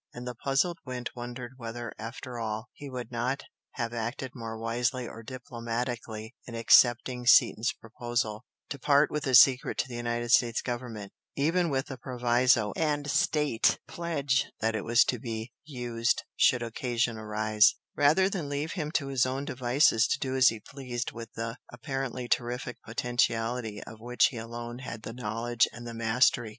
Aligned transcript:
And 0.15 0.27
the 0.27 0.33
puzzled 0.33 0.79
Gwent 0.83 1.15
wondered 1.15 1.51
whether 1.57 1.93
after 1.99 2.39
all 2.39 2.69
he 2.73 2.89
would 2.89 3.11
not 3.11 3.43
have 3.73 3.93
acted 3.93 4.31
more 4.33 4.57
wisely 4.57 5.07
or 5.07 5.21
diplomatically 5.21 6.33
in 6.47 6.55
accepting 6.55 7.27
Seaton's 7.27 7.71
proposal 7.73 8.43
to 8.69 8.79
part 8.79 9.11
with 9.11 9.25
his 9.25 9.39
secret 9.39 9.77
to 9.77 9.87
the 9.87 9.93
United 9.97 10.31
States 10.31 10.63
Government, 10.63 11.13
even 11.35 11.69
with 11.69 11.85
the 11.85 11.99
proviso 11.99 12.73
and 12.75 13.07
State 13.11 13.77
pledge 13.87 14.51
that 14.59 14.75
it 14.75 14.83
was 14.83 15.03
to 15.03 15.19
be 15.19 15.53
"used" 15.65 16.23
should 16.35 16.63
occasion 16.63 17.15
arise, 17.19 17.75
rather 17.95 18.27
than 18.27 18.49
leave 18.49 18.71
him 18.71 18.89
to 18.93 19.09
his 19.09 19.27
own 19.27 19.45
devices 19.45 20.07
to 20.07 20.17
do 20.17 20.35
as 20.35 20.47
he 20.47 20.59
pleased 20.59 21.11
with 21.11 21.31
the 21.33 21.57
apparently 21.71 22.27
terrific 22.27 22.81
potentiality 22.81 23.83
of 23.83 23.99
which 23.99 24.29
he 24.31 24.37
alone 24.37 24.79
had 24.79 25.03
the 25.03 25.13
knowledge 25.13 25.67
and 25.71 25.85
the 25.85 25.93
mastery. 25.93 26.49